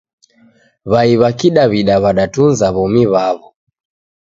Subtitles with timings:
[0.91, 3.47] W'ai w'a kidaw'ida w'adatunza w'omi w'aw'o.